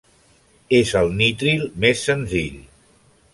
És 0.77 0.93
el 1.01 1.13
nitril 1.19 1.67
més 1.85 2.03
senzill. 2.09 2.57